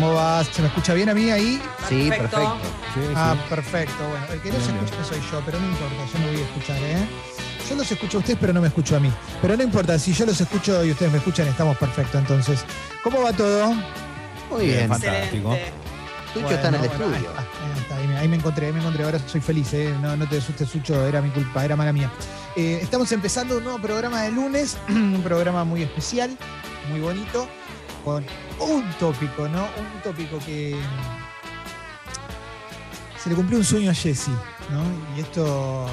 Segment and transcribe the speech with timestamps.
[0.00, 0.46] ¿Cómo vas?
[0.46, 1.60] ¿Se me escucha bien a mí ahí?
[1.86, 2.38] Sí, Perfecto.
[2.38, 2.68] perfecto.
[2.94, 4.08] Sí, Ah, perfecto.
[4.08, 6.44] Bueno, el que no se escucha soy yo, pero no importa, yo me voy a
[6.46, 7.06] escuchar, ¿eh?
[7.68, 9.12] Yo los escucho a ustedes, pero no me escucho a mí.
[9.42, 12.18] Pero no importa, si yo los escucho y ustedes me escuchan, estamos perfectos.
[12.18, 12.64] Entonces,
[13.04, 13.74] ¿cómo va todo?
[14.50, 14.88] Muy bien.
[14.88, 15.54] Fantástico.
[16.32, 17.30] Sucho está en el Bueno, bueno, estudio.
[17.36, 19.04] Ahí, está, ahí está, ahí me- ahí me encontré, ahí me encontré.
[19.04, 19.94] Ahora soy feliz, ¿eh?
[20.00, 22.10] No, no te asustes, Sucho, era mi culpa, era mala mía.
[22.56, 26.30] Eh, estamos empezando un nuevo programa de lunes, un programa muy especial,
[26.90, 27.46] muy bonito,
[28.04, 28.24] con
[28.60, 29.62] un tópico, ¿no?
[29.62, 30.76] Un tópico que
[33.22, 34.28] se le cumplió un sueño a Jesse,
[34.70, 34.82] ¿no?
[35.16, 35.86] Y esto,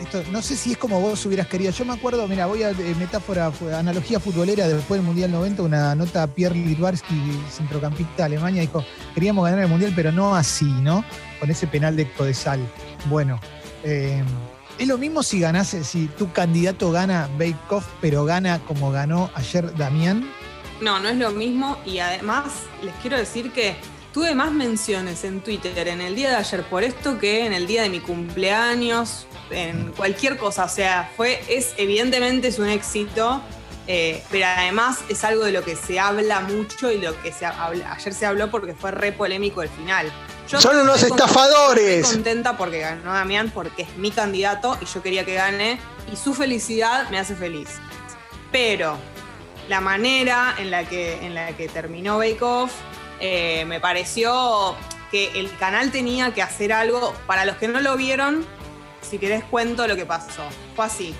[0.00, 1.70] esto, no sé si es como vos hubieras querido.
[1.72, 5.94] Yo me acuerdo, mira, voy a eh, metáfora, analogía futbolera, después del Mundial 90, una
[5.94, 8.84] nota a Pierre Litvarsky, centrocampista de Alemania, dijo,
[9.14, 11.04] queríamos ganar el Mundial, pero no así, ¿no?
[11.38, 12.60] Con ese penal de Codesal.
[13.06, 13.38] Bueno,
[13.84, 14.22] eh,
[14.78, 17.56] es lo mismo si ganase, si tu candidato gana Bake
[18.00, 20.28] pero gana como ganó ayer Damián.
[20.82, 22.46] No, no es lo mismo y además
[22.82, 23.76] les quiero decir que
[24.12, 27.68] tuve más menciones en Twitter en el día de ayer por esto que en el
[27.68, 30.64] día de mi cumpleaños, en cualquier cosa.
[30.64, 33.40] O sea, fue, es evidentemente es un éxito,
[33.86, 37.46] eh, pero además es algo de lo que se habla mucho y lo que se
[37.46, 40.12] habla, ayer se habló porque fue re polémico el final.
[40.48, 42.00] Yo ¡Son unos estafadores!
[42.00, 45.78] Estoy contenta porque ganó Damián, porque es mi candidato y yo quería que gane.
[46.12, 47.68] Y su felicidad me hace feliz.
[48.50, 48.98] Pero
[49.72, 52.72] la manera en la que, en la que terminó Bake Off
[53.20, 54.76] eh, me pareció
[55.10, 57.14] que el canal tenía que hacer algo.
[57.26, 58.44] Para los que no lo vieron,
[59.00, 60.42] si querés cuento lo que pasó.
[60.76, 61.14] Fue así.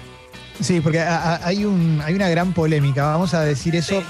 [0.61, 4.07] Sí, porque a- a- hay, un, hay una gran polémica, vamos a decir eso Sí.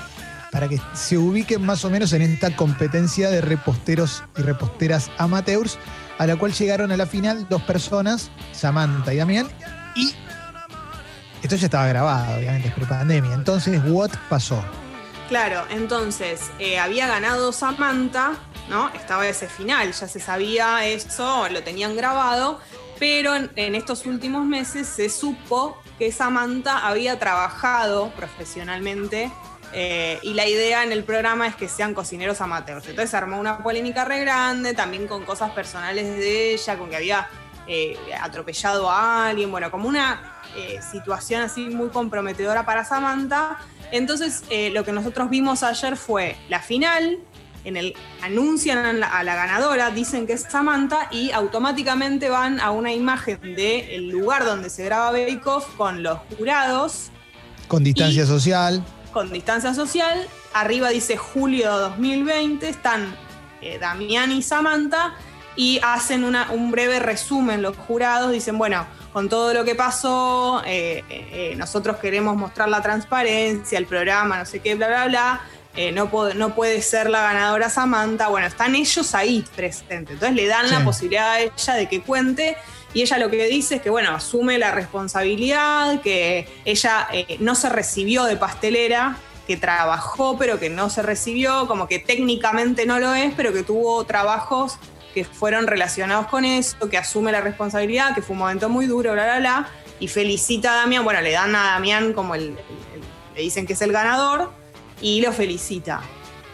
[0.50, 5.78] para que se ubiquen más o menos en esta competencia de reposteros y reposteras amateurs,
[6.18, 9.46] a la cual llegaron a la final dos personas, Samantha y Damián,
[9.94, 10.12] y
[11.54, 13.34] esto ya estaba grabado, obviamente, es prepandemia.
[13.34, 14.64] Entonces, ¿what pasó?
[15.28, 18.32] Claro, entonces eh, había ganado Samantha,
[18.70, 18.88] ¿no?
[18.94, 22.58] Estaba ese final, ya se sabía eso, lo tenían grabado,
[22.98, 29.30] pero en, estos últimos meses se supo que Samantha había trabajado profesionalmente
[29.74, 32.86] eh, y la idea en el programa es que sean cocineros amateurs.
[32.86, 36.96] Entonces se armó una polémica re grande, también con cosas personales de ella, con que
[36.96, 37.28] había
[37.66, 43.58] eh, atropellado a alguien, bueno, como una eh, situación así muy comprometedora para Samantha.
[43.90, 47.18] Entonces, eh, lo que nosotros vimos ayer fue la final.
[47.64, 52.58] En el anuncian a la, a la ganadora, dicen que es Samantha y automáticamente van
[52.58, 57.10] a una imagen del lugar donde se graba Bake Off con los jurados
[57.68, 58.82] Con distancia Y- social.
[59.12, 60.26] con distancia social.
[60.54, 62.68] Arriba dice julio 2020.
[62.68, 63.14] Están
[63.60, 65.14] eh, Damián y Samantha
[65.54, 68.32] y hacen una- un breve resumen los jurados.
[68.32, 73.86] Dicen, bueno, con todo lo que pasó, eh, eh, nosotros queremos mostrar la transparencia, el
[73.86, 75.40] programa, no sé qué, bla, bla, bla.
[75.74, 78.28] Eh, no, puede, no puede ser la ganadora Samantha.
[78.28, 80.14] Bueno, están ellos ahí presentes.
[80.14, 80.74] Entonces le dan Sí.
[80.74, 82.56] la posibilidad a ella de que cuente.
[82.94, 87.54] Y ella lo que dice es que, bueno, asume la responsabilidad, que ella eh, no
[87.54, 92.98] se recibió de pastelera, que trabajó, pero que no se recibió, como que técnicamente no
[92.98, 94.78] lo es, pero que tuvo trabajos
[95.14, 99.12] que fueron relacionados con eso, que asume la responsabilidad, que fue un momento muy duro,
[99.12, 99.68] bla, bla, bla.
[100.00, 103.02] Y felicita a Damián, bueno, le dan a Damián como el, el- el-
[103.36, 104.52] le dicen que es el ganador
[105.00, 106.00] y lo felicita.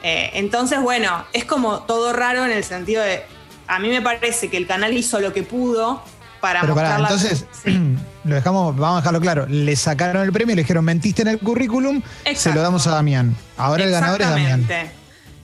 [0.03, 3.23] Eh, entonces, bueno, es como todo raro en el sentido de,
[3.67, 6.03] a mí me parece que el canal hizo lo que pudo
[6.41, 7.81] para Pero pará, mostrar la- entonces, Sí.
[8.25, 9.47] lo dejamos, vamos a dejarlo claro.
[9.49, 12.01] Le sacaron el premio, le dijeron, mentiste en el currículum,
[12.35, 13.35] se lo damos a Damián.
[13.57, 14.61] Ahora el ganador es Damián.
[14.61, 14.93] Exactamente.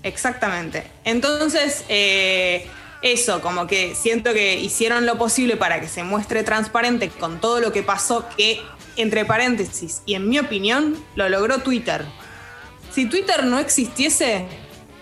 [0.03, 0.87] Exactamente.
[1.05, 2.67] Entonces, eh,
[3.05, 7.61] eso, como que siento que hicieron lo posible para que se muestre transparente con todo
[7.61, 8.61] lo que pasó, que,
[8.97, 12.05] entre paréntesis, y en mi opinión, lo logró Twitter.
[12.93, 14.47] Si Twitter no existiese,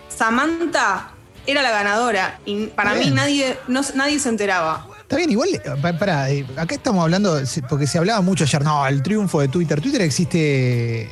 [0.09, 1.11] Samantha
[1.45, 3.09] era la ganadora y para Bien.
[3.09, 4.87] mí nadie, no, nadie se enteraba.
[5.01, 7.39] Está bien, igual, eh, pa- pará, eh, acá estamos hablando,
[7.69, 9.79] porque se hablaba mucho ayer, no, el triunfo de Twitter.
[9.81, 11.09] Twitter existe eh,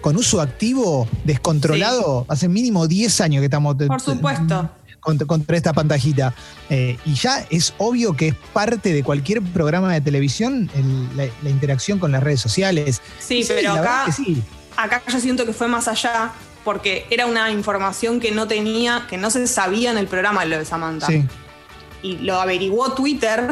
[0.00, 4.70] con uso activo, descontrolado, hace mínimo 10 años que estamos Por supuesto.
[5.00, 6.34] Contra, contra esta pantajita.
[6.70, 11.26] Eh, y ya es obvio que es parte de cualquier programa de televisión el- la,
[11.42, 13.00] la interacción con las redes sociales.
[13.18, 14.42] Sí, pero acá sí.
[14.76, 16.32] acá yo siento que fue más allá
[16.64, 20.58] porque era una información que no tenía, que no se sabía en el programa lo
[20.58, 21.06] de Samantha.
[21.06, 21.24] Sí,
[22.02, 23.48] Y lo averiguó Twitter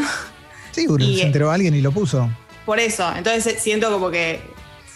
[0.72, 2.28] sí, Y, se enteró alguien y lo puso.
[2.66, 3.10] por eso.
[3.16, 4.40] Entonces siento como que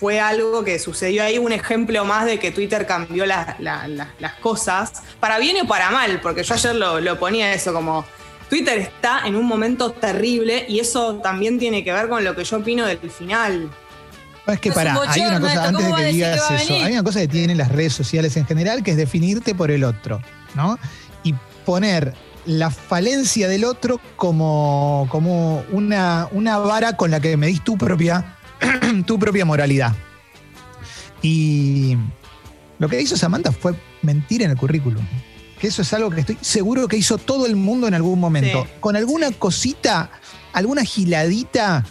[0.01, 4.09] fue algo que sucedió ahí, un ejemplo más de que Twitter cambió la- la- la-
[4.19, 8.07] las cosas, para bien o para mal, porque yo ayer lo, lo ponía eso como...
[8.49, 12.43] Twitter está en un momento terrible y eso también tiene que ver con lo que
[12.45, 13.71] yo opino del final.
[14.47, 16.75] No, es que para, un hay una cosa, antes de ¿cómo va que digas eso,
[16.75, 19.85] hay una cosa que tienen las redes sociales en general, que es definirte por el
[19.85, 20.21] otro,
[20.57, 20.79] ¿no?
[21.23, 22.15] Y poner
[22.47, 28.37] la falencia del otro como, como una, una vara con la que medís tu propia,
[29.07, 29.95] tu propia moralidad.
[31.23, 31.97] Y
[32.79, 35.05] lo que hizo Samantha fue mentir en el currículum.
[35.61, 38.65] Que eso es algo que estoy seguro que hizo todo el mundo en algún momento.
[38.65, 38.71] Sí.
[38.81, 40.11] Con alguna cosita,
[40.55, 41.85] alguna giladita,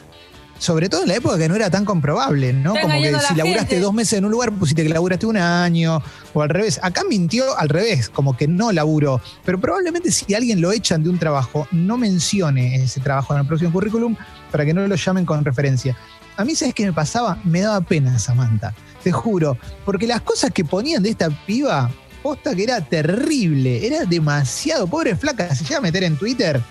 [0.57, 2.75] sobre todo en la época que no era tan comprobable, ¿no?
[2.75, 3.79] Está Como que si la laburaste gente.
[3.79, 6.01] dos meses en un lugar, pusiste que laburaste un año,
[6.33, 6.79] o al revés.
[6.83, 9.21] Acá mintió al revés, como que no laburó.
[9.45, 13.47] Pero probablemente si alguien lo echan de un trabajo, no mencione ese trabajo en el
[13.47, 14.15] próximo currículum
[14.51, 15.95] para que no lo llamen con referencia.
[16.39, 17.37] A mí, ¿sabes qué me pasaba?
[17.43, 19.57] Me daba pena Samantha, te juro.
[19.83, 21.91] Porque las cosas que ponían de esta piba,
[22.23, 24.87] posta que era terrible, era demasiado.
[24.87, 26.61] Pobre flaca, se llega a meter en Twitter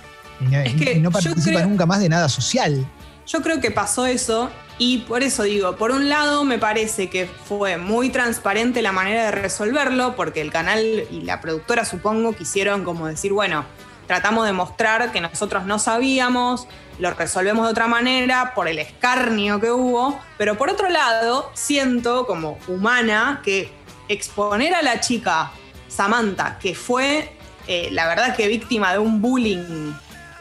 [0.41, 2.87] y no, Es que y no participa creo- nunca más de nada social.
[3.27, 4.49] Yo creo que pasó eso
[4.79, 9.27] y por eso digo, por un lado me parece que fue muy transparente la manera
[9.27, 13.67] de resolverlo, porque el canal y la productora supongo quisieron como decir, bueno,
[14.09, 16.67] tratamos de mostrar que nosotros no sabíamos,
[16.99, 22.27] lo resolvemos de otra manera por el escarnio que hubo, pero por otro lado siento
[22.27, 23.71] como humana que
[24.09, 25.53] exponer a la chica
[25.87, 27.37] Samantha, que fue
[27.69, 29.93] eh, la verdad que víctima de un bullying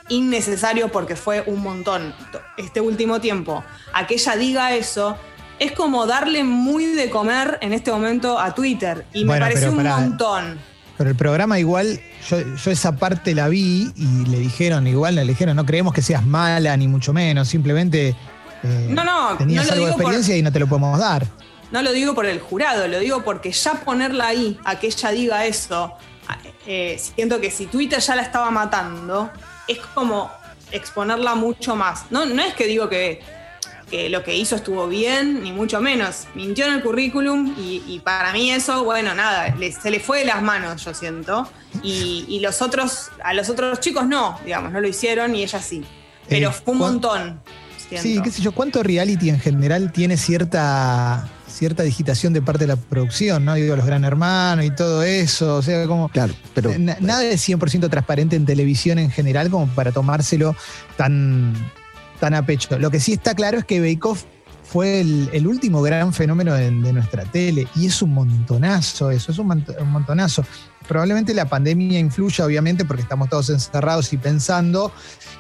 [0.08, 2.16] innecesario porque fue un montón
[2.56, 5.18] este último tiempo, a que ella diga eso,
[5.60, 9.06] es como darle muy de comer en este momento a Twitter.
[9.12, 9.98] Y me pareció un pará.
[9.98, 10.77] montón.
[10.98, 15.24] Pero el programa igual, yo, yo esa parte la vi y le dijeron, igual le
[15.26, 18.16] dijeron, no creemos que seas mala, ni mucho menos, simplemente
[18.64, 21.28] eh, No, no, tenías no algo de por- experiencia y no te lo podemos dar.
[21.72, 25.12] No lo digo por el jurado, lo digo porque ya ponerla ahí, a que ella
[25.12, 25.94] diga eso,
[26.66, 29.30] eh, siento que si Twitter ya la estaba matando,
[29.68, 30.32] es como
[30.72, 32.06] exponerla mucho más.
[32.10, 33.20] No, no es que digo que,
[33.90, 36.26] que lo que hizo estuvo bien, ni mucho menos.
[36.36, 40.20] Mintió en el currículum y, y para mí eso, bueno, nada, le- se le fue
[40.20, 41.50] de las manos, yo siento.
[41.84, 45.62] Y, y los otros, a los otros chicos no, digamos, no lo hicieron y ella
[45.62, 45.84] sí.
[46.28, 47.42] Pero Eh, fue un ¿cuán- montón.
[47.88, 48.04] siento.
[48.04, 52.68] Sí, qué sé yo, ¿cuánto reality en general tiene cierta, cierta digitación de parte de
[52.68, 53.54] la producción, ¿no?
[53.54, 56.10] Digo, los gran hermanos y todo eso, o sea, como...
[56.10, 60.54] Claro, pero Na- nada es 100% transparente en televisión en general como para tomárselo
[60.98, 61.54] tan,
[62.20, 62.78] tan a pecho.
[62.80, 64.24] Lo que sí está claro es que Bake Off
[64.64, 69.66] fue el, último gran fenómeno de, nuestra tele y es un montonazo eso, es un,
[69.80, 70.44] un montonazo.
[70.88, 74.92] Probablemente la pandemia influya, obviamente, porque estamos todos encerrados y pensando,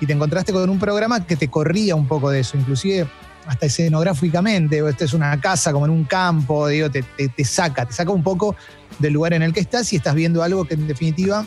[0.01, 3.07] y te encontraste con un programa que te corría un poco de eso, inclusive
[3.45, 7.93] hasta escenográficamente, o esta es una casa como en un campo, digo, te saca, te
[7.93, 8.55] saca un poco
[8.99, 11.45] del lugar en el que estás y estás viendo algo que en definitiva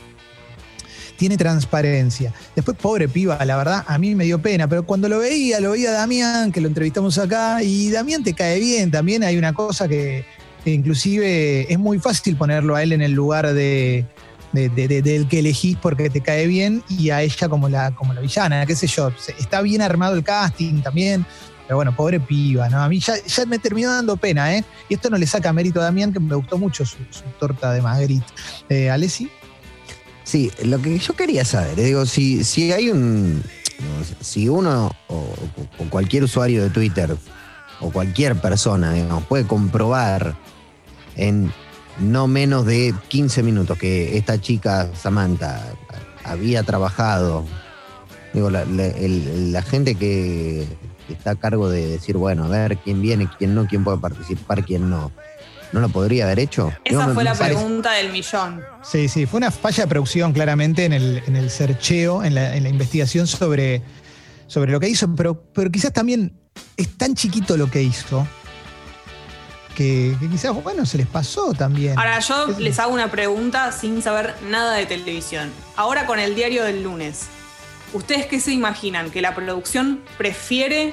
[1.21, 2.33] tiene transparencia.
[2.57, 5.73] Después, pobre piba, la verdad, a mí me dio pena, pero cuando lo veía, lo
[5.73, 9.53] veía a Damián, que lo entrevistamos acá, y Damián te cae bien, también hay una
[9.53, 10.25] cosa que,
[10.65, 14.07] inclusive es muy fácil ponerlo a él en el lugar de,
[14.53, 17.91] de- de- de- del que elegís porque te cae bien y a ella como la,
[17.95, 19.13] como la villana, qué sé yo.
[19.39, 21.27] Está bien armado el casting también,
[21.67, 22.83] pero bueno, pobre piba, ¿no?
[22.83, 24.65] A mí ya, ya me terminó dando pena, ¿eh?
[24.89, 27.73] Y esto no le saca mérito a Damián, que me gustó mucho su, su torta
[27.73, 28.25] de Magritte.
[28.71, 29.31] Eh, Alessi.
[30.31, 33.43] Sí, lo que yo quería saber, eh, digo, si, si hay un.
[34.21, 35.15] Si uno o,
[35.79, 37.17] o cualquier usuario de Twitter
[37.81, 40.37] o cualquier persona, digamos, puede comprobar
[41.17, 41.51] en
[41.99, 45.73] no menos de 15 minutos que esta chica, Samantha,
[46.25, 47.45] había trabajado.
[48.35, 50.67] Digo, la, la- el- la gente que
[51.09, 54.65] está a cargo de decir, bueno, a ver quién viene, quién no, quién puede participar,
[54.65, 55.11] quién no.
[55.73, 56.73] ¿No lo podría haber hecho?
[56.85, 58.61] Esa fue la parece- pregunta del millón.
[58.83, 62.57] Sí, sí, fue una falla de producción claramente en el, en el searcheo, en la,
[62.57, 63.83] en la investigación sobre,
[64.49, 66.33] sobre lo que hizo, pero, pero quizás también
[66.77, 68.27] es tan chiquito lo que hizo
[69.77, 71.97] que, que quizás, bueno, se les pasó también.
[71.99, 75.51] Ahora yo Es- les hago una pregunta sin saber nada de televisión.
[75.77, 77.27] Ahora con el diario del lunes,
[77.93, 79.11] ¿ustedes qué se imaginan?
[79.11, 80.93] ¿Que la producción prefiere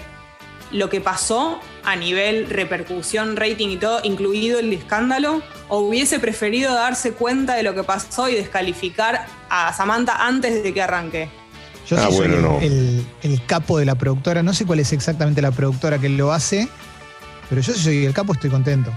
[0.72, 5.42] lo que pasó a nivel repercusión, rating y todo, incluido el escándalo?
[5.70, 10.74] ¿O hubiese preferido darse cuenta de lo que pasó y descalificar a Samantha antes de
[10.74, 11.30] que arranque?
[11.88, 12.60] Yo Ah, sí soy bueno, el, no.
[12.60, 16.34] el- el capo de la productora, no sé cuál es exactamente la productora que lo
[16.34, 16.68] hace,
[17.50, 18.92] pero yo sí soy el capo, estoy contento.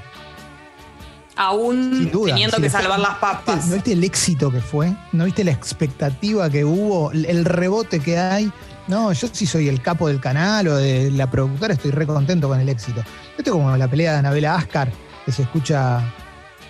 [1.37, 2.27] Aún Sin duda.
[2.35, 3.67] teniendo Si que fue- salvar las papas.
[3.67, 4.93] ¿No viste el éxito que fue?
[5.13, 7.13] ¿No viste la expectativa que hubo?
[7.13, 8.53] El rebote que hay.
[8.89, 12.49] No, yo sí soy el capo del canal o de la productora, estoy re contento
[12.49, 13.01] con el éxito.
[13.37, 14.91] Esto es como la pelea de Anabela Ascar,
[15.25, 16.03] que se escucha,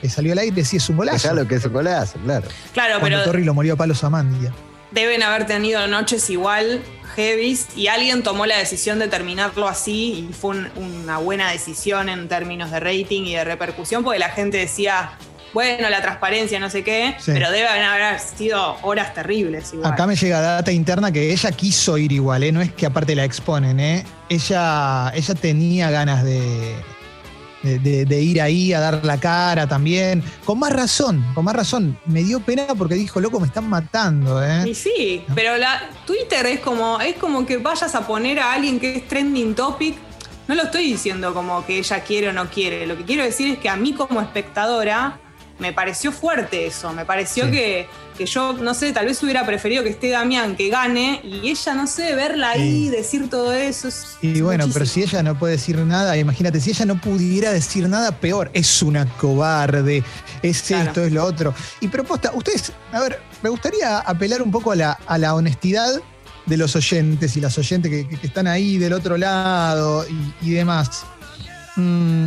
[0.02, 1.28] que salió al aire, sí es un golazo.
[1.28, 2.46] Ya lo que es un golazo, claro.
[2.74, 4.52] Claro, Cuando pero Torri lo murió a palos a Mandia.
[4.90, 6.82] deben haber tenido noches igual
[7.16, 12.08] heavies y alguien tomó la decisión de terminarlo así y fue un- una buena decisión
[12.08, 15.12] en términos de rating y de repercusión porque la gente decía,
[15.52, 17.32] bueno, la transparencia, no sé qué, Sí.
[17.34, 19.92] pero debe haber sido horas terribles igual.
[19.92, 22.52] Acá me llega data interna que ella quiso ir igual, ¿eh?
[22.52, 24.04] no es que aparte la exponen, ¿eh?
[24.28, 26.74] ella, ella tenía ganas de,
[27.62, 30.22] de, de- de ir ahí a dar la cara también.
[30.44, 31.98] Con más razón, con más razón.
[32.06, 34.42] Me dio pena porque dijo, loco, me están matando.
[34.44, 34.64] ¿eh?
[34.68, 38.78] Y sí, pero la, Twitter es como, es como que vayas a poner a alguien
[38.80, 39.96] que es trending topic.
[40.48, 42.86] No lo estoy diciendo como que ella quiere o no quiere.
[42.86, 45.18] Lo que quiero decir es que a mí como espectadora
[45.60, 46.92] me pareció fuerte eso.
[46.92, 47.50] Me pareció Sí.
[47.52, 47.86] que,
[48.18, 51.74] que yo, no sé, tal vez hubiera preferido que esté Damián, que gane, y ella,
[51.74, 52.90] no sé, verla ahí, Sí.
[52.90, 53.88] decir todo eso.
[53.88, 57.52] es- Y bueno, pero si ella no puede decir nada, imagínate, si ella no pudiera
[57.52, 58.50] decir nada, peor.
[58.52, 60.02] Es una cobarde,
[60.42, 60.88] es Claro.
[60.88, 61.54] esto, es lo otro.
[61.80, 66.00] Y propuesta, ustedes, a ver, me gustaría apelar un poco a la, a la honestidad
[66.46, 70.48] de los oyentes y las oyentes que, que- que están ahí del otro lado y,
[70.48, 71.04] y demás.
[71.76, 72.26] Mm,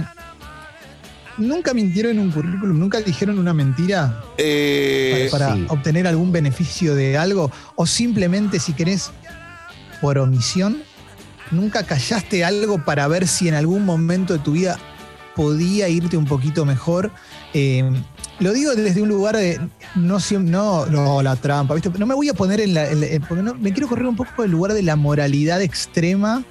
[1.48, 2.78] ¿Nunca mintieron en un currículum?
[2.80, 5.66] ¿Nunca dijeron una mentira Eh, para, para sí.
[5.70, 7.52] obtener algún beneficio de algo?
[7.76, 9.12] ¿O simplemente, si querés,
[10.02, 10.78] por omisión,
[11.52, 14.78] nunca callaste algo para ver si en algún momento de tu vida
[15.36, 17.12] podía irte un poquito mejor?
[17.54, 17.90] Eh,
[18.40, 19.60] lo digo desde un lugar de
[19.96, 21.90] no no, no la trampa, ¿viste?
[21.98, 22.90] No me voy a poner en la.
[22.90, 25.62] en la- en- porque no- me quiero correr un poco del lugar de la moralidad
[25.62, 26.44] extrema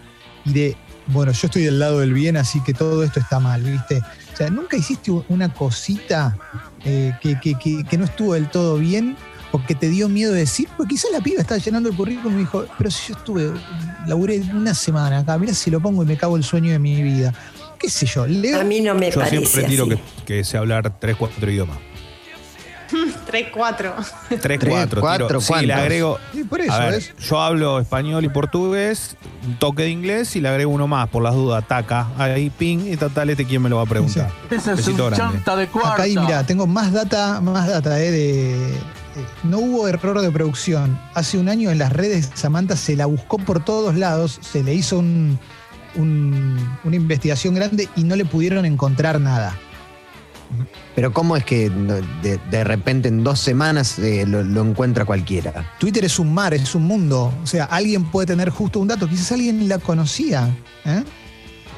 [0.45, 0.77] y de,
[1.09, 4.01] bueno, yo estoy del lado del bien, así que todo esto está mal, ¿viste?
[4.43, 6.37] Sea, ¿nunca hiciste una cosita
[6.85, 9.17] eh, que, que- que- que no estuvo del todo bien?
[9.53, 12.35] O que te dio miedo de decir, porque quizás la piba estaba llenando el currículum
[12.37, 13.53] y dijo, pero si yo estuve,
[14.09, 17.01] laburé una semana acá, mira si lo pongo y me cago el sueño de mi
[17.03, 17.33] vida.
[17.79, 18.27] ¿Qué sé yo?
[18.27, 19.97] Leo, A mí no me Yo parece siempre tiro así.
[20.25, 21.79] que, que sé hablar 3, 4 idiomas.
[23.33, 23.95] 3, 4.
[24.29, 25.01] 3, Tres, 4.
[25.01, 26.19] cuatro, Sí, le agrego.
[26.33, 27.15] Sí, por eso, A ver, ¿ves?
[27.19, 31.23] yo hablo español y portugués, un toque de inglés y le agrego uno más, por
[31.23, 32.09] las dudas, taca.
[32.19, 34.31] Ahí, ping, y total, este quién me lo va a preguntar.
[34.51, 35.35] Ese es Besito un grande.
[35.37, 35.93] chanta de cuarta.
[35.95, 38.79] Acá ahí, mira, tengo más data, más data, eh, de.
[39.45, 40.99] no hubo error de producción.
[41.15, 44.75] Hace un año en las redes Samantha se la buscó por todos lados, se le
[44.75, 45.39] hizo un-
[45.95, 49.55] un- una investigación grande y no le pudieron encontrar nada.
[50.95, 55.75] Pero ¿cómo es que de, de repente en dos semanas eh, lo, lo encuentra cualquiera?
[55.79, 57.33] Twitter es un mar, es un mundo.
[57.43, 60.49] O sea, alguien puede tener justo un dato, quizás alguien la conocía.
[60.85, 61.03] ¿eh?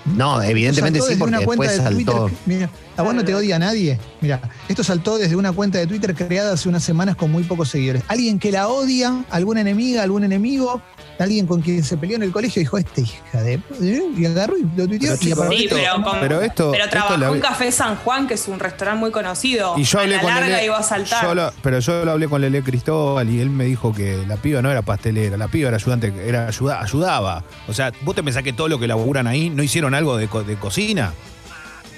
[0.04, 2.26] No, evidentemente sí, porque después de saltó.
[2.26, 2.38] Twitter.
[2.47, 3.99] Mira, a vos no te odia a nadie.
[4.21, 7.69] Mira, esto saltó desde una cuenta de Twitter creada hace unas semanas con muy pocos
[7.69, 8.03] seguidores.
[8.09, 10.81] Alguien que la odia, alguna enemiga, algún enemigo,
[11.19, 13.61] alguien con quien se peleó en el colegio dijo, este hija de...
[13.81, 15.69] Y agarró y lo tuiteó Pero, y chico, apareció.
[15.69, 18.49] Sí, pero, con- pero esto- pero esto trabajó le- en Café San Juan, que es
[18.49, 19.75] un restaurante muy conocido.
[19.79, 21.25] Y yo hablé a la con larga Lele- iba a saltar.
[21.25, 24.37] yo lo- pero yo lo hablé con Lele Cristóbal y él me dijo que la
[24.37, 27.45] piba no era pastelera, la piba era ayudante, era ayuda, ayudaba.
[27.69, 30.29] O sea, vos te pensás que todo lo que laburan ahí no hicieron algo de,
[30.29, 31.13] co- de cocina.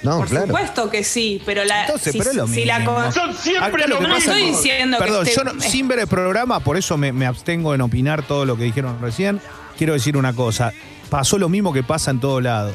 [0.03, 0.45] No, Por claro.
[0.47, 1.81] supuesto que sí, pero la.
[1.85, 2.93] Entonces, si, pero es lo si la mismo.
[2.95, 5.99] con- Son siempre Acá lo no pasa estoy diciendo Perdón, que yo no- sin ver
[5.99, 9.41] el programa, por eso me, me abstengo en opinar todo lo que dijeron recién.
[9.77, 10.71] Quiero decir una cosa.
[11.09, 12.71] Pasó lo mismo que pasa en todo lado.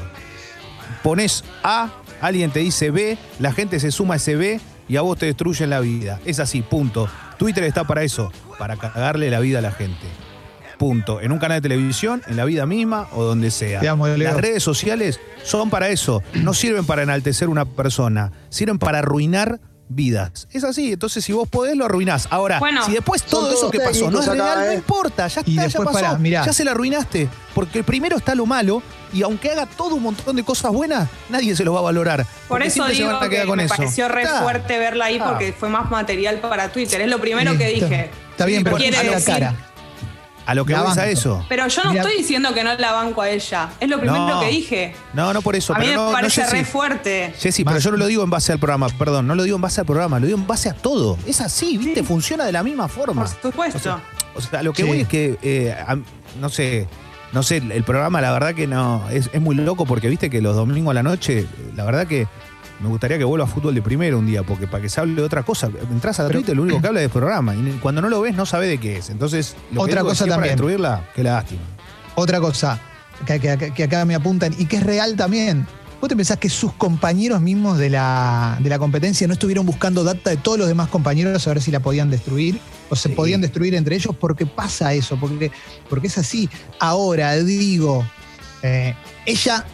[1.02, 5.02] Pones A, alguien te dice B, la gente se suma a ese B y a
[5.02, 6.20] vos te destruyen la vida.
[6.24, 7.08] Es así, punto.
[7.38, 10.06] Twitter está para eso, para cagarle la vida a la gente.
[10.78, 11.20] Punto.
[11.20, 13.80] En un canal de televisión, en la vida misma o donde sea.
[13.80, 14.06] Te amo.
[14.08, 16.22] Las redes sociales son para eso.
[16.34, 20.48] No sirven para enaltecer una persona, sirven para arruinar vidas.
[20.50, 20.92] Es así.
[20.94, 22.26] Entonces, si vos podés, lo arruinás.
[22.30, 24.74] Ahora, Bueno, si después todo eso que pasó no es acá, real, no ¿eh?
[24.76, 25.26] importa.
[25.28, 26.16] Ya Y está, ya después, pasó.
[26.18, 26.18] pará.
[26.46, 27.28] Ya se la arruinaste.
[27.54, 31.54] Porque primero está lo malo y aunque haga todo un montón de cosas buenas, nadie
[31.54, 32.24] se lo va a valorar.
[32.48, 33.74] Por eso siempre se digo van a quedar que con me eso.
[33.76, 34.42] pareció re Está.
[34.42, 35.28] fuerte verla ahí Ah.
[35.28, 37.02] porque fue más material para Twitter.
[37.02, 38.10] Es lo primero que dije.
[38.30, 39.54] Está bien, pero Quiere a la decir- cara.
[40.44, 41.44] A lo que vas a eso.
[41.48, 43.70] Pero yo no Mira- estoy diciendo que no la banco a ella.
[43.78, 44.40] Es lo primero No.
[44.40, 44.94] que dije.
[45.12, 45.74] No, no por eso.
[45.74, 46.56] a mí pero me no, no, parece Jessy.
[46.56, 47.34] re fuerte.
[47.38, 49.62] Jessy, pero yo no lo digo en base al programa, perdón, no lo digo en
[49.62, 51.16] base al programa, lo digo en base a todo.
[51.26, 52.00] Es así, ¿viste?
[52.00, 52.06] Sí.
[52.06, 53.22] Funciona de la misma forma.
[53.24, 53.78] Por supuesto.
[53.78, 54.00] O sea,
[54.34, 54.88] o sea, lo que Sí.
[54.88, 55.96] voy es que, eh, a-
[56.40, 56.88] no sé,
[57.32, 60.40] no sé, el programa la verdad que no, es, es muy loco porque viste que
[60.40, 61.46] los domingos a la noche,
[61.76, 62.26] la verdad que
[62.80, 65.14] me gustaría que vuelva a fútbol de primero un día, porque para que se hable
[65.14, 67.78] de otra cosa, entras a Pero- Twitter, lo único que habla es del programa, y
[67.80, 69.10] cuando no lo ves no sabes de qué es.
[69.10, 70.52] Entonces, lo Otra que cosa es para también.
[70.56, 71.60] destruirla, qué lástima.
[72.14, 72.80] Otra cosa
[73.26, 75.66] que, que- que acá me apuntan y que es real también.
[76.00, 80.02] ¿Vos te pensás que sus compañeros mismos de la, de la competencia no estuvieron buscando
[80.02, 82.58] data de todos los demás compañeros a ver si la podían destruir?
[82.90, 83.14] ¿O se Sí.
[83.14, 84.16] podían destruir entre ellos?
[84.18, 85.52] Porque pasa eso, porque,
[85.88, 86.50] porque es así.
[86.80, 88.04] Ahora, digo,
[88.64, 89.64] eh, ella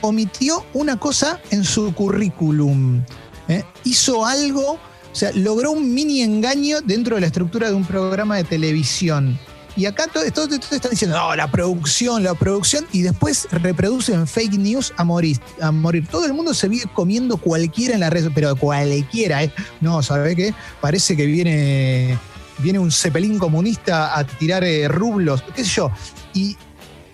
[0.00, 3.02] omitió una cosa en su currículum.
[3.48, 3.64] ¿eh?
[3.84, 8.36] Hizo algo, o sea, logró un mini engaño dentro de la estructura de un programa
[8.36, 9.38] de televisión.
[9.76, 14.26] Y acá todos todo, todo están diciendo, no, la producción, la producción, y después reproducen
[14.26, 16.04] fake news a morir, a morir.
[16.08, 19.52] Todo el mundo se vive comiendo cualquiera en la red, pero cualquiera, ¿eh?
[19.80, 20.52] No, ¿sabe qué?
[20.80, 22.18] Parece que viene,
[22.58, 25.92] viene un cepelín comunista a tirar eh, rublos, qué sé yo.
[26.34, 26.56] Y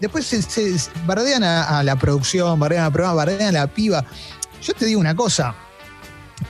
[0.00, 4.04] después se, bardean a, la producción, bardean a la programa, bardean a la piba.
[4.62, 5.54] Yo te digo una cosa.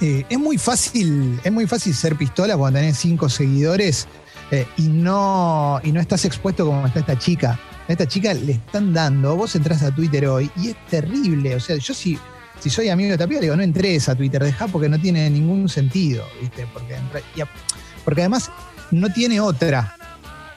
[0.00, 4.06] eh, es muy fácil, es muy fácil ser pistola cuando tenés cinco seguidores
[4.50, 7.58] eh, y no, y no estás expuesto como está esta chica.
[7.88, 11.54] A esta chica le están dando, vos entras a Twitter hoy y es terrible.
[11.54, 12.18] O sea, yo si,
[12.60, 15.28] si soy amigo de Tapia, le digo, no entres a Twitter, deja porque no tiene
[15.28, 16.66] ningún sentido, ¿viste?
[16.72, 16.96] Porque,
[18.04, 18.50] porque además
[18.90, 19.96] no tiene otra.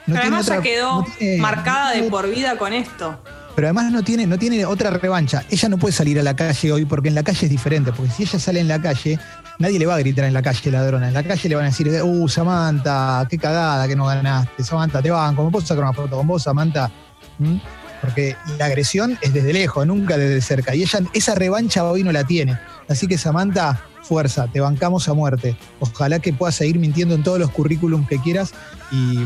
[0.08, 3.20] No Pero además ya otra- quedó no tiene- marcada no de por vida con esto.
[3.54, 5.44] pero además no tiene, no tiene otra revancha.
[5.50, 7.92] Ella no puede salir a la calle hoy porque en la calle es diferente.
[7.92, 9.18] Porque si ella sale en la calle,
[9.58, 11.08] nadie le va a gritar en la calle ladrona.
[11.08, 14.64] En la calle le van a decir, uh, Samantha, qué cagada que no ganaste.
[14.64, 16.90] Samantha, te van, ¿cómo puedo sacar una foto con vos, Samantha?
[17.38, 17.56] ¿Mm?
[18.00, 20.74] Porque la agresión es desde lejos, nunca desde cerca.
[20.74, 22.56] Y ella, esa revancha hoy no la tiene.
[22.88, 25.56] Así que Samantha, fuerza, te bancamos a muerte.
[25.80, 28.52] Ojalá que puedas seguir mintiendo en todos los currículums que quieras
[28.92, 29.18] y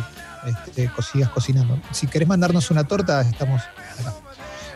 [0.47, 1.79] este, sigas cocinando.
[1.93, 4.13] Si querés mandarnos una torta, estamos acá.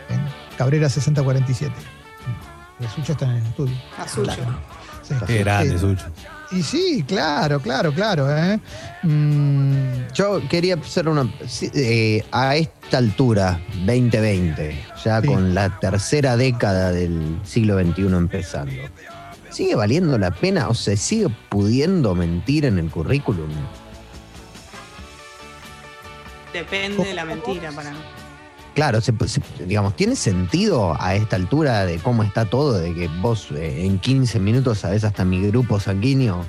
[0.09, 0.21] En
[0.57, 1.75] Cabrera 6047.
[2.81, 3.77] Los Sucho están en el estudio.
[3.99, 4.33] A suyo.
[5.03, 5.15] Sí.
[5.27, 5.79] Qué grande.
[5.79, 6.07] Sucho.
[6.53, 8.29] Y sí, claro, claro, claro.
[8.37, 8.61] ¿eh?
[9.03, 11.29] Mm, Yo quería hacer una.
[11.49, 15.27] sí, eh, a esta altura, 2020, ya Sí.
[15.27, 18.73] con la tercera década del siglo XXI empezando,
[19.51, 23.51] ¿sigue valiendo la pena o se sigue pudiendo mentir en el currículum?
[26.59, 27.99] Depende de la mentira para mí.
[28.75, 33.09] Claro, se- se- digamos, ¿tiene sentido a esta altura de cómo está todo, de que
[33.23, 36.45] vos eh, en 15 minutos sabés hasta mi grupo sanguíneo,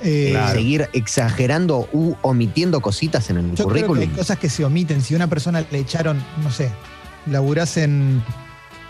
[0.00, 0.52] eh, Claro.
[0.54, 4.02] seguir exagerando u omitiendo cositas en el Yo creo que currículum?
[4.02, 5.02] hay cosas que se omiten.
[5.02, 6.70] Si a una persona le echaron, no sé,
[7.26, 8.22] laburás en,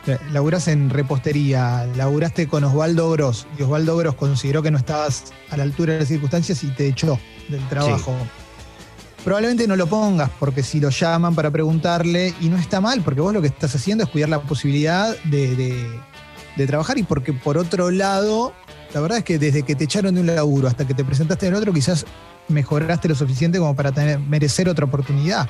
[0.06, 5.32] eh, laburás en repostería, laburaste con Osvaldo Gross, y Osvaldo Gross consideró que no estabas
[5.50, 7.18] a la altura de las circunstancias y te echó
[7.48, 8.14] del trabajo.
[9.24, 13.20] Probablemente no lo pongas, porque si lo llaman para preguntarle, y no está mal, porque
[13.20, 15.88] vos lo que estás haciendo es cuidar la posibilidad de,
[16.66, 18.52] trabajar, y porque por otro lado,
[18.92, 21.46] la verdad es que desde que te echaron de un laburo hasta que te presentaste
[21.46, 22.04] en otro, quizás
[22.48, 25.48] mejoraste lo suficiente como para tener, merecer otra oportunidad.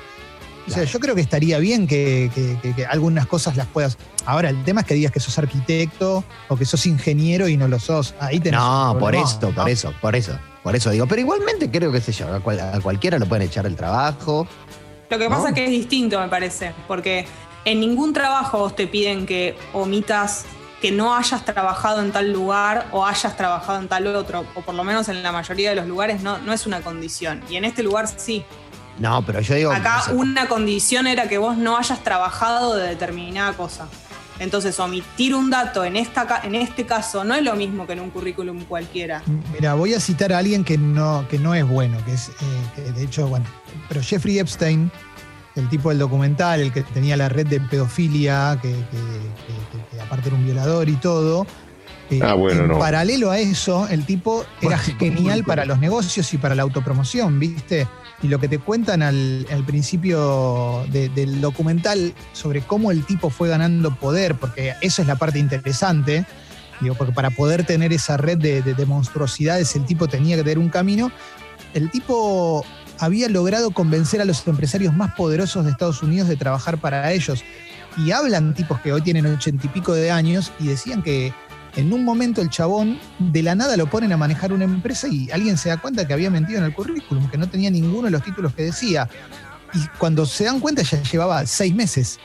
[0.67, 3.97] O sea, yo creo que estaría bien que, que- que- que algunas cosas las puedas.
[4.25, 7.67] Ahora, el tema es que digas que sos arquitecto o que sos ingeniero y no
[7.67, 8.13] lo sos.
[8.19, 9.21] Ahí tenés No, por ¿no?
[9.53, 10.37] por eso, por eso.
[10.63, 13.45] Por eso digo, pero igualmente creo que sé yo, a, cual- a cualquiera lo pueden
[13.47, 14.47] echar el trabajo.
[15.09, 15.35] Lo que ¿No?
[15.35, 17.25] pasa es que es distinto, me parece, porque
[17.65, 20.45] en ningún trabajo vos te piden que omitas
[20.81, 24.75] que no hayas trabajado en tal lugar o hayas trabajado en tal otro, o por
[24.75, 27.41] lo menos en la mayoría de los lugares no, no es una condición.
[27.49, 28.43] Y en este lugar sí.
[28.99, 29.71] No, pero yo digo.
[29.71, 33.87] Acá no sé, una condición era que vos no hayas trabajado de determinada cosa.
[34.39, 37.93] Entonces, omitir un dato en, esta, ca- en este caso no es lo mismo que
[37.93, 39.21] en un currículum cualquiera.
[39.53, 42.33] Mira, voy a citar a alguien que no, que no es bueno, que es, eh,
[42.75, 43.45] que de hecho, bueno,
[43.87, 44.91] pero Jeffrey Epstein,
[45.55, 49.95] el tipo del documental, el que tenía la red de pedofilia, que, que- que- que-
[49.95, 51.45] que aparte era un violador y todo.
[52.17, 52.79] Eh, Ah, bueno, en no.
[52.79, 55.45] paralelo a eso, el tipo era Bueno, genial bueno.
[55.47, 57.87] para los negocios y para la autopromoción, ¿viste?
[58.21, 63.29] Y lo que te cuentan al, al principio de- del documental sobre cómo el tipo
[63.29, 66.25] fue ganando poder, porque eso es la parte interesante,
[66.79, 70.43] digo, porque para poder tener esa red de, de- de monstruosidades el tipo tenía que
[70.43, 71.11] tener un camino,
[71.73, 72.65] el tipo
[72.99, 77.43] había logrado convencer a los empresarios más poderosos de Estados Unidos de trabajar para ellos.
[77.97, 81.33] Y hablan tipos que hoy tienen ochenta y pico de años y decían que
[81.75, 85.29] en un momento el chabón de la nada lo ponen a manejar una empresa y
[85.31, 88.11] alguien se da cuenta que había mentido en el currículum, que no tenía ninguno de
[88.11, 89.09] los títulos que decía.
[89.73, 92.19] Y cuando se dan cuenta ya llevaba seis meses.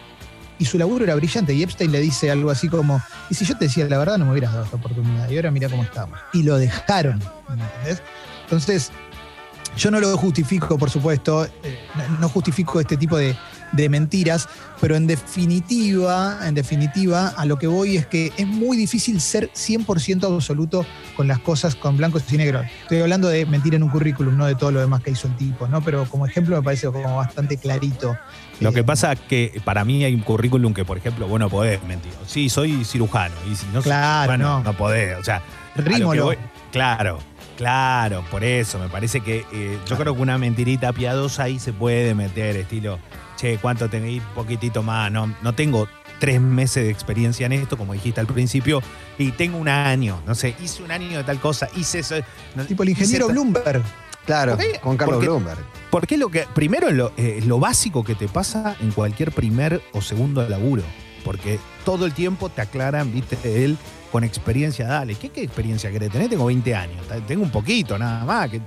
[0.58, 1.54] Y su laburo era brillante.
[1.54, 4.26] Y Epstein le dice algo así como, y si yo te decía la verdad no
[4.26, 5.30] me hubieras dado esta oportunidad.
[5.30, 6.18] Y ahora mira cómo estamos.
[6.32, 7.18] Y lo dejaron.
[7.48, 8.02] ¿me ¿entendés?
[8.42, 8.90] Entonces,
[9.76, 11.78] yo no lo justifico, por supuesto, eh,
[12.18, 13.36] no justifico este tipo de,
[13.72, 14.48] de mentiras,
[14.80, 19.50] pero en definitiva, en definitiva, a lo que voy es que es muy difícil ser
[19.52, 20.84] 100% absoluto
[21.16, 22.64] con las cosas con blancos y negros.
[22.82, 25.36] Estoy hablando de mentir en un currículum, no de todo lo demás que hizo el
[25.36, 25.80] tipo, ¿no?
[25.82, 28.16] Pero como ejemplo me parece como bastante clarito.
[28.60, 31.38] Lo que Eh, pasa es que para mí hay un currículum que, por ejemplo, vos
[31.38, 32.12] no podés mentir.
[32.26, 33.34] Sí, soy cirujano.
[33.50, 34.64] Y si no soy Claro, cirujano, no.
[34.64, 35.18] no podés.
[35.18, 35.42] O sea,
[35.76, 35.82] que
[36.20, 36.36] voy-
[36.72, 37.18] claro,
[37.56, 38.78] claro, por eso.
[38.78, 42.98] Me parece que eh, yo creo que una mentirita piadosa ahí se puede meter, estilo,
[43.38, 44.22] che, ¿cuánto tenéis?
[44.34, 45.10] Poquitito más.
[45.10, 48.82] No, no tengo tres meses de experiencia en esto, como dijiste al principio,
[49.16, 50.20] y tengo un año.
[50.26, 52.16] No sé, hice un año de tal cosa, hice eso.
[52.54, 53.82] no- Tipo el ingeniero Bloomberg.
[54.26, 55.60] Claro, ¿Por con Carlos Porque- Bloomberg.
[55.90, 59.32] Porque es lo que, primero, es lo, eh, lo básico que te pasa en cualquier
[59.32, 60.82] primer o segundo laburo.
[61.24, 63.78] Porque todo el tiempo te aclaran, viste, él
[64.12, 66.28] con experiencia, dale, ¿qué, qué experiencia querés tener?
[66.28, 68.60] Tengo 20 años, tengo un poquito nada más, que,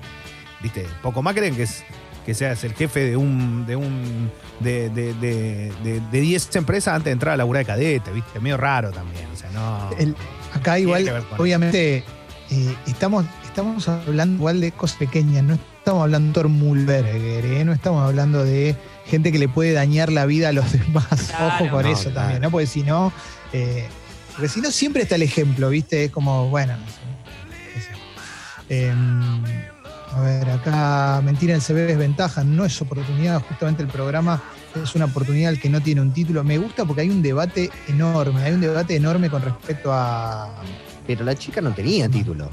[0.61, 1.83] viste, poco más creen que es
[2.25, 4.29] que seas el jefe de un de un
[4.59, 5.71] de, de, de,
[6.11, 9.37] de 10 empresas antes de entrar a la de cadete, viste, medio raro también, o
[9.37, 9.89] sea, no.
[9.97, 10.15] El-
[10.53, 12.03] acá igual, obviamente,
[12.51, 17.65] eh, estamos, estamos hablando igual de cosas pequeñas, no estamos hablando de Thor Mulberger, ¿eh?
[17.65, 18.75] no estamos hablando de
[19.07, 21.31] gente que le puede dañar la vida a los demás.
[21.35, 21.55] Claro.
[21.65, 22.15] Ojo con No, eso claro.
[22.15, 22.51] también, ¿no?
[22.51, 23.11] Porque si no,
[23.51, 23.87] eh,
[24.33, 26.05] porque si no siempre está el ejemplo, ¿viste?
[26.05, 26.99] Es como, bueno, no sé,
[27.73, 29.70] qué sé
[30.13, 34.41] a ver, acá mentira en CB es ventaja, no es oportunidad, justamente el programa
[34.81, 36.43] es una oportunidad al que no tiene un título.
[36.43, 40.61] Me gusta porque hay un debate enorme, hay un debate enorme con respecto a...
[41.07, 42.49] Pero la chica no tenía título.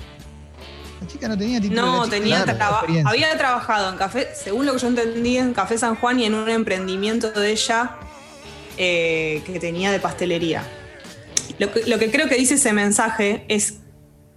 [1.01, 1.81] La chica no tenía título.
[1.83, 5.79] No, tenía tenía traba- había trabajado en café, según lo que yo entendí, en Café
[5.79, 7.97] San Juan y en un emprendimiento de ella
[8.77, 10.62] eh, que tenía de pastelería.
[11.59, 13.79] Lo que, lo que creo que dice ese mensaje es,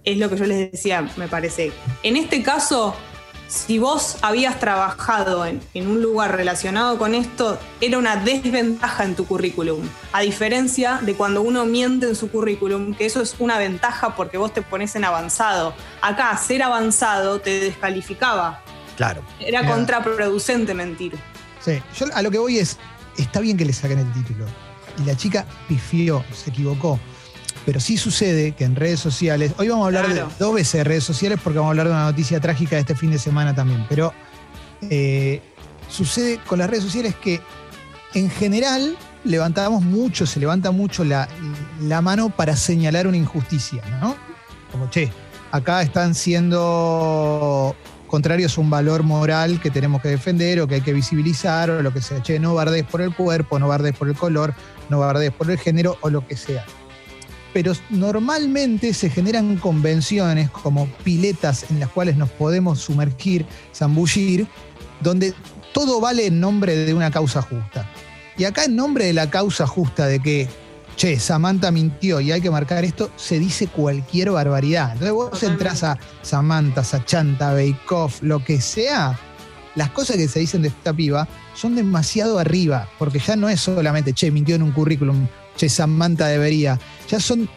[0.04, 1.72] es lo que yo les decía, me parece.
[2.02, 2.94] En este caso,
[3.52, 9.14] si vos habías trabajado en, en un lugar relacionado con esto, era una desventaja en
[9.14, 9.86] tu currículum.
[10.12, 14.38] A diferencia de cuando uno miente en su currículum, que eso es una ventaja porque
[14.38, 15.74] vos te pones en avanzado.
[16.00, 18.62] Acá, ser avanzado te descalificaba.
[18.96, 19.22] Claro.
[19.38, 21.12] Era contraproducente mentir.
[21.60, 22.78] Sí, yo a lo que voy es,
[23.18, 24.46] está bien que le saquen el título.
[24.98, 26.98] Y la chica pifió, se equivocó.
[27.64, 30.28] Pero sí sucede que en redes sociales, hoy vamos a hablar Claro.
[30.28, 32.80] de dos veces de redes sociales porque vamos a hablar de una noticia trágica de
[32.80, 33.86] este fin de semana también.
[33.88, 34.12] Pero
[34.90, 35.40] eh,
[35.88, 37.40] sucede con las redes sociales que
[38.14, 41.28] en general levantamos mucho, se levanta mucho la,
[41.80, 44.16] la mano para señalar una injusticia, ¿no?
[44.72, 45.12] Como, che,
[45.52, 47.76] acá están siendo
[48.08, 51.80] contrarios a un valor moral que tenemos que defender o que hay que visibilizar o
[51.82, 52.20] lo que sea.
[52.22, 54.52] Che, no bardes por el cuerpo, no bardes por el color,
[54.90, 56.64] no bardes por el género o lo que sea.
[57.52, 64.46] Pero normalmente se generan convenciones como piletas en las cuales nos podemos sumergir, zambullir,
[65.00, 65.34] donde
[65.72, 67.88] todo vale en nombre de una causa justa.
[68.36, 70.48] Y acá en nombre de la causa justa de que,
[70.96, 74.92] che, Samantha mintió y hay que marcar esto, se dice cualquier barbaridad.
[74.92, 75.64] Entonces vos Totalmente.
[75.64, 79.18] entras a Samantha, Sachanta, Bake Off, lo que sea,
[79.74, 83.60] las cosas que se dicen de esta piba son demasiado arriba, porque ya no es
[83.60, 86.78] solamente, che, mintió en un currículum, che, Samantha debería,
[87.10, 87.48] ya son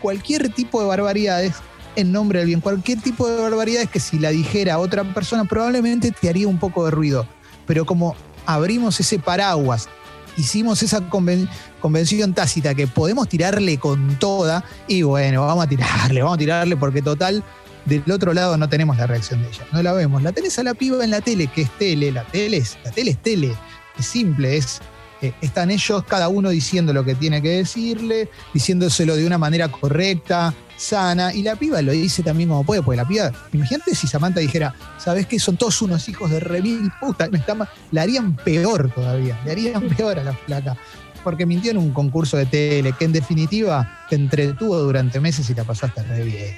[0.00, 1.54] cualquier tipo de barbaridades
[1.96, 6.12] en nombre del bien, cualquier tipo de barbaridades que si la dijera otra persona probablemente
[6.12, 7.26] te haría un poco de ruido,
[7.66, 8.14] pero como
[8.46, 9.88] abrimos ese paraguas,
[10.36, 11.48] hicimos esa conven-
[11.80, 16.76] convención tácita que podemos tirarle con toda, y bueno, vamos a tirarle, vamos a tirarle
[16.76, 17.42] porque total,
[17.84, 20.22] del otro lado no tenemos la reacción de ella, no la vemos.
[20.22, 22.90] La tenés a la piba en la tele, que es tele, la tele es, la
[22.90, 23.56] tele es tele,
[23.98, 24.80] es simple, es,
[25.22, 29.68] eh, están ellos cada uno diciendo lo que tiene que decirle, diciéndoselo de una manera
[29.68, 34.06] correcta, sana, y la piba lo dice también como puede, porque la piba, imagínate si
[34.06, 35.38] Samantha dijera, ¿sabes qué?
[35.38, 37.68] Son todos unos hijos de remil puta, me está ma-".
[37.92, 40.76] la harían peor todavía, le harían peor a la flaca.
[41.22, 45.54] Porque mintió en un concurso de tele, que en definitiva te entretuvo durante meses y
[45.54, 46.56] la pasaste re bien.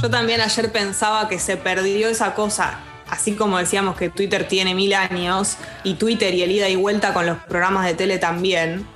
[0.00, 4.74] Yo también ayer pensaba que se perdió esa cosa, así como decíamos que Twitter tiene
[4.74, 8.86] mil años y Twitter y el ida y vuelta con los programas de tele también.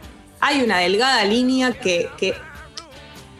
[0.40, 2.34] Hay una delgada línea que, que,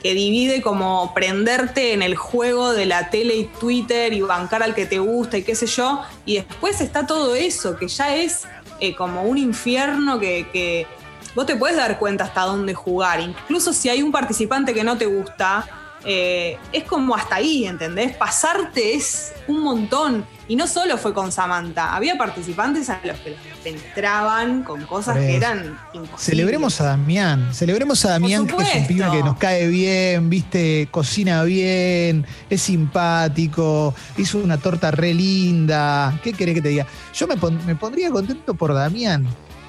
[0.03, 4.75] que divide como prenderte en el juego de la tele y Twitter y bancar al
[4.75, 6.03] que te gusta y qué sé yo.
[6.25, 8.47] Y después está todo eso, que ya es
[8.81, 10.87] eh, como un infierno que, que
[11.35, 13.21] vos te puedes dar cuenta hasta dónde jugar.
[13.21, 15.67] Incluso si hay un participante que no te gusta,
[16.09, 18.17] eh, es como hasta ahí, ¿entendés?
[18.17, 20.25] Pasarte es un montón.
[20.51, 25.19] Y no solo fue con Samantha, había participantes a los que los entraban con cosas
[25.19, 26.23] que eran imposibles.
[26.25, 30.89] Celebremos a Damián, celebremos a Damián, que es un pibe que nos cae bien, viste,
[30.91, 36.19] cocina bien, es simpático, hizo una torta re linda.
[36.25, 36.87] ¿Qué querés que te diga?
[37.15, 39.27] Yo me, pon- me pondría contento por Damián,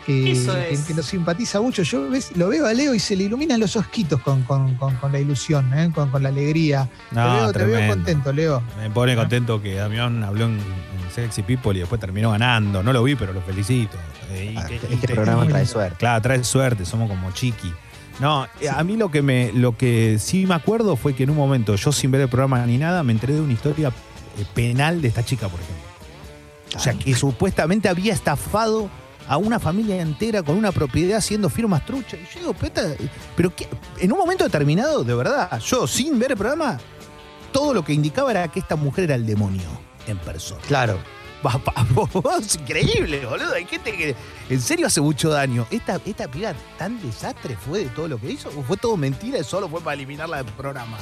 [0.09, 0.81] que, Eso que, es.
[0.81, 1.83] que nos simpatiza mucho.
[1.83, 4.95] Yo ves- lo veo a Leo y se le iluminan los osquitos con, con- con-
[4.95, 5.91] con la ilusión, ¿eh?
[5.93, 6.89] con, con la alegría.
[7.11, 7.95] No, te, veo, te veo tremendo.
[7.95, 8.63] contento, Leo.
[8.79, 12.81] Me pone contento que Damián habló en, en Sexy People y después terminó ganando.
[12.81, 13.97] No lo vi, pero lo felicito.
[14.31, 15.97] Eh, Ah, te- Este, este programa trae suerte.
[15.99, 17.71] Claro, trae suerte, somos como chiqui.
[18.19, 21.29] No, eh, a mí lo que me, lo que sí me acuerdo fue que en
[21.29, 23.89] un momento, yo sin ver el programa ni nada, me enteré de una historia
[24.37, 25.83] eh, penal de esta chica, por ejemplo.
[26.75, 28.89] O sea, que supuestamente había estafado
[29.29, 32.19] a una familia entera con una propiedad haciendo firmas truchas.
[32.19, 32.81] Y yo digo, "Peta,
[33.37, 33.69] pero qué?".
[33.99, 36.79] en un momento determinado, de verdad, yo sin ver el programa,
[37.53, 39.69] todo lo que indicaba era que esta mujer era el demonio
[40.07, 40.61] en persona.
[40.67, 40.97] Claro.
[42.41, 43.53] Es increíble, boludo.
[43.53, 44.15] Hay gente que
[44.49, 45.65] en serio hace mucho daño.
[45.71, 48.49] ¿Esta, ¿Esta piba tan desastre fue de todo lo que hizo?
[48.49, 50.97] ¿O fue todo mentira y solo fue para eliminarla del programa?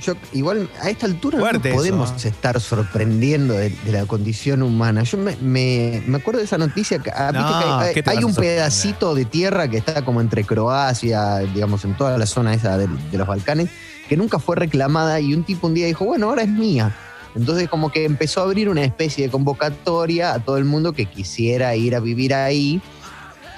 [0.00, 2.28] Yo, igual, a esta altura Fuerte no eso, podemos ¿eh?
[2.28, 5.04] estar sorprendiendo de, de la condición humana.
[5.04, 8.02] Yo me, me- me acuerdo de esa noticia que ah, No, viste que hay, ¿qué
[8.02, 11.96] te hay vas a un pedacito de tierra que está como entre Croacia, digamos, en
[11.96, 13.70] toda la zona esa de, de los Balcanes,
[14.08, 16.94] que nunca fue reclamada y un tipo un día dijo, bueno, ahora es mía.
[17.36, 21.06] Entonces como que empezó a abrir una especie de convocatoria a todo el mundo que
[21.06, 22.80] quisiera ir a vivir ahí.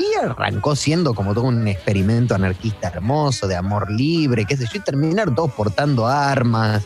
[0.01, 4.71] Y arrancó siendo como todo un experimento anarquista hermoso, de amor libre, qué sé yo,
[4.77, 6.85] y terminaron todos portando armas,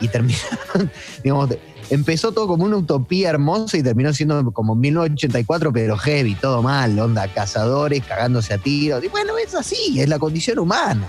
[0.00, 0.90] y terminaron,
[1.22, 1.50] digamos,
[1.90, 6.98] empezó todo como una utopía hermosa y terminó siendo como 1984, pero heavy, todo mal,
[6.98, 9.04] onda, cazadores cagándose a tiros.
[9.04, 11.06] Y bueno, es así, es la condición humana.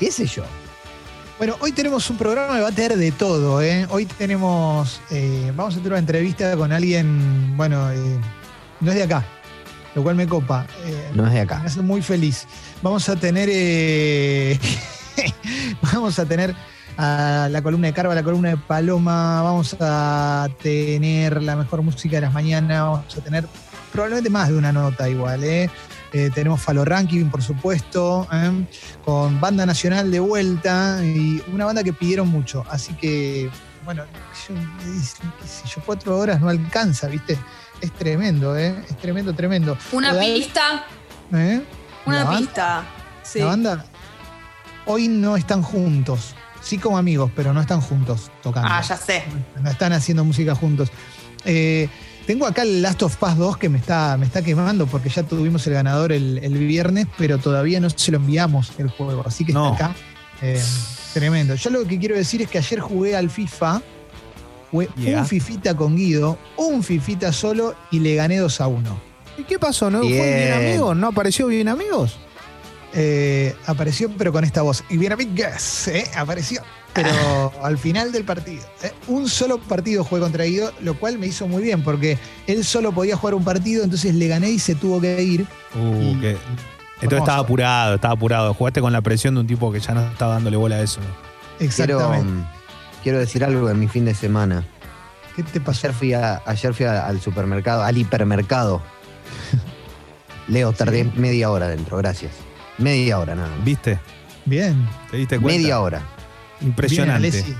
[0.00, 0.42] ¿Qué sé yo?
[1.38, 3.62] Bueno, hoy tenemos un programa que va a tener de todo.
[3.62, 3.86] ¿eh?
[3.90, 8.18] Hoy tenemos, eh, vamos a tener una entrevista con alguien, bueno, eh,
[8.80, 9.24] no es de acá,
[9.94, 10.66] lo cual me copa.
[10.84, 11.62] eh, No es de me acá.
[11.64, 12.46] hace muy feliz.
[12.82, 14.58] Vamos a tener, eh,
[15.92, 16.54] vamos a tener
[16.96, 22.16] a la columna de Carva, la columna de Paloma, vamos a tener la mejor música
[22.16, 23.46] de las mañanas, vamos a tener
[23.90, 25.70] probablemente más de una nota igual, ¿eh?
[26.14, 28.66] Eh, tenemos Falo Ranking, por supuesto, ¿eh?
[29.02, 32.66] con banda nacional de vuelta y una banda que pidieron mucho.
[32.70, 33.48] Así que,
[33.86, 34.04] bueno,
[34.46, 34.54] yo,
[34.94, 37.38] es- qué sé yo, cuatro horas no alcanza, ¿viste?
[37.82, 38.74] Es tremendo, ¿eh?
[38.88, 39.76] Es tremendo, tremendo.
[39.92, 40.84] Una pista,
[41.34, 41.60] ¿Eh?
[42.06, 42.84] una pista.
[43.22, 43.40] Sí.
[43.40, 43.84] La banda
[44.86, 46.34] hoy no están juntos.
[46.62, 48.68] Sí como amigos, pero no están juntos tocando.
[48.72, 49.24] Ah, ya sé.
[49.60, 50.90] No están haciendo música juntos.
[51.44, 51.88] Eh,
[52.26, 55.24] tengo acá el Last of Us 2 que me está, me está quemando porque ya
[55.24, 59.24] tuvimos el ganador el, el viernes, pero todavía no se lo enviamos el juego.
[59.26, 59.72] Así que No.
[59.72, 59.96] está acá.
[60.40, 60.62] Eh,
[61.14, 61.56] tremendo.
[61.56, 63.82] Yo lo que quiero decir es que ayer jugué al FIFA.
[64.72, 65.20] Jugué Yeah.
[65.20, 69.00] un fifita con Guido, un fifita solo y le gané 2 a 1.
[69.38, 69.90] ¿Y qué pasó?
[69.90, 70.36] ¿No fue Bien.
[70.36, 70.96] bien amigos?
[70.96, 72.16] ¿No apareció bien amigos?
[72.94, 74.82] Eh, apareció, pero con esta voz.
[74.90, 76.04] Y bien, amigas, ¿eh?
[76.16, 76.62] apareció.
[76.92, 78.62] Pero al final del partido.
[78.82, 78.92] ¿eh?
[79.08, 82.92] Un solo partido jugué contra Guido, lo cual me hizo muy bien, porque él solo
[82.92, 85.46] podía jugar un partido, entonces le gané y se tuvo que ir.
[85.74, 86.36] Uh, Y-
[87.00, 88.52] Entonces estaba apurado, estaba apurado.
[88.54, 91.00] Jugaste con la presión de un tipo que ya no estaba dándole bola a eso.
[91.60, 92.24] Exactamente.
[92.30, 92.46] mm,
[93.02, 94.64] quiero decir algo de mi fin de semana.
[95.36, 95.86] ¿Qué te pasó?
[95.86, 98.82] Ayer fui, a- ayer fui a- al supermercado, al hipermercado.
[100.48, 102.32] Leo, tardé media hora dentro, gracias.
[102.78, 103.64] Media hora nada más.
[103.64, 103.98] ¿Viste?
[104.44, 104.88] Bien.
[105.10, 105.58] ¿Te diste cuenta?
[105.60, 106.02] Media hora.
[106.60, 107.30] Impresionante.
[107.30, 107.56] Bien.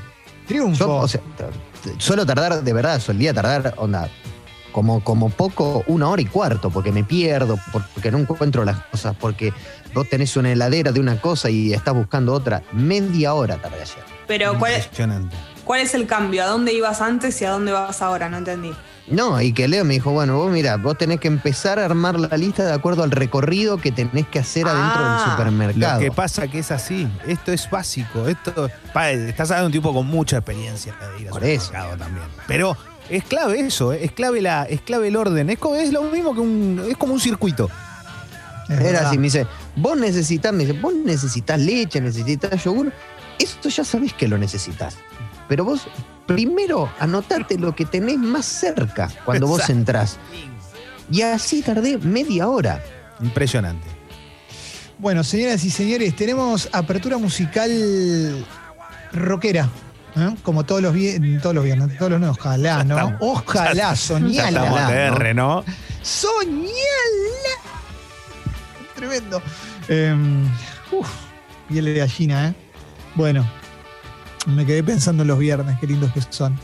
[0.47, 0.85] Triunfo.
[0.85, 1.45] Yo, o sea, t-
[1.91, 4.09] t- suelo tardar, de verdad, solía tardar, onda,
[4.73, 9.15] como, como poco, una hora y cuarto, porque me pierdo, porque no encuentro las cosas,
[9.19, 9.53] porque
[9.95, 12.63] vos tenés una heladera de una cosa y estás buscando otra.
[12.73, 14.12] Media hora tardé ayer.
[14.27, 15.37] Pero ¿cuál, Impresionante.
[15.65, 16.43] ¿cuál es el cambio?
[16.45, 18.29] ¿A dónde ibas antes y a dónde vas ahora?
[18.29, 18.73] No entendí.
[19.09, 22.19] No, y que Leo me dijo, bueno, vos mira, vos tenés que empezar a armar
[22.21, 26.01] la lista de acuerdo al recorrido que tenés que hacer adentro Ah, del Lo supermercado.
[26.01, 27.09] que pasa que es así.
[27.27, 28.29] Esto es básico.
[28.29, 31.67] Esto, pa, estás hablando de un tipo con mucha experiencia de ir al Por eso.
[31.67, 32.27] supermercado también.
[32.47, 32.77] Pero
[33.11, 35.51] es clave eso, eh, es clave la, es clave el orden.
[35.51, 35.59] Es,
[35.93, 37.69] lo mismo que un, es como un circuito.
[38.69, 39.07] Es Era verdad.
[39.09, 42.93] así, me dice, vos necesitas, me dice, vos necesitas leche, necesitas yogur.
[43.43, 44.97] Esto ya sabés que lo necesitas.
[45.49, 45.89] Pero vos
[46.27, 50.19] primero anotate lo que tenés más cerca cuando vos entrás.
[51.11, 52.81] Y así tardé media hora.
[53.21, 53.87] Impresionante.
[54.99, 58.47] Bueno, señoras y señores, tenemos apertura musical
[59.13, 59.69] rockera.
[60.17, 60.37] ¿eh?
[60.45, 63.17] Como todos los viernes, todos los viernes, todos los no, ojalá, ¿no?
[63.19, 65.33] Ojalá, soñala.
[65.35, 65.65] ¿no?
[66.03, 66.71] ¡Soñala!
[68.95, 69.43] Tremendo.
[69.89, 70.15] Eh,
[70.93, 71.09] uf,
[71.69, 72.55] piel de gallina, ¿eh?
[73.15, 73.49] Bueno,
[74.47, 76.59] me quedé pensando en los viernes, qué lindos que son.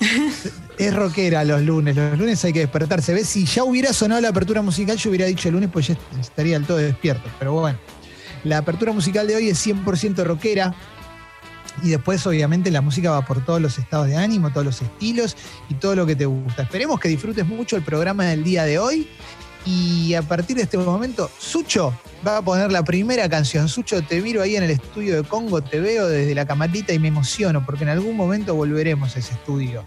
[0.78, 3.12] Es rockera los lunes, los lunes hay que despertarse.
[3.12, 3.28] ¿Ves?
[3.28, 6.56] Si ya hubiera sonado la apertura musical, yo hubiera dicho el lunes, pues ya estaría
[6.56, 7.28] del todo despierto.
[7.40, 7.76] Pero bueno,
[8.44, 10.72] la apertura musical de hoy es 100% rockera.
[11.82, 15.36] Y después, obviamente, la música va por todos los estados de ánimo, todos los estilos
[15.68, 16.62] y todo lo que te gusta.
[16.62, 19.08] Esperemos que disfrutes mucho el programa del día de hoy.
[19.64, 21.92] Y a partir de este momento, Sucho
[22.26, 23.68] va a poner la primera canción.
[23.68, 26.98] Sucho, te miro ahí en el estudio de Congo, te veo desde la camarita y
[26.98, 29.84] me emociono porque en algún momento volveremos a ese estudio.